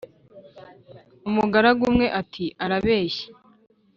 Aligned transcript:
umugaragu 1.27 1.81
umwe 1.89 2.07
ati"arabeshye 2.21 3.25